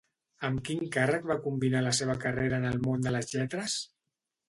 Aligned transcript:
Amb 0.47 0.63
quin 0.69 0.81
càrrec 0.95 1.27
va 1.33 1.37
combinar 1.45 1.83
la 1.89 1.93
seva 2.01 2.17
carrera 2.25 2.61
en 2.61 2.69
el 2.73 2.83
món 2.89 3.09
de 3.09 3.17
les 3.19 3.33
lletres? 3.37 3.81